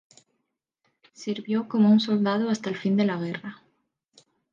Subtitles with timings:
[1.13, 3.61] Sirvió como un soldado hasta el fin de la guerra.